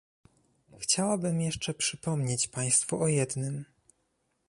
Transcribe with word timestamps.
Chciałabym 0.77 1.41
jeszcze 1.41 1.73
przypomnieć 1.73 2.47
państwu 2.47 3.01
o 3.03 3.07
jednym 3.07 3.65